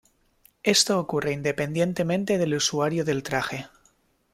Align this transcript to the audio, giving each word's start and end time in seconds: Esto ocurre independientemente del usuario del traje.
Esto 0.63 0.97
ocurre 0.99 1.31
independientemente 1.31 2.39
del 2.39 2.55
usuario 2.55 3.05
del 3.05 3.21
traje. 3.21 3.67